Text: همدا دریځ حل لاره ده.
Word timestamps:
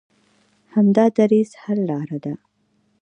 همدا 0.73 1.05
دریځ 1.17 1.49
حل 1.61 1.79
لاره 1.89 2.17
ده. 2.25 2.33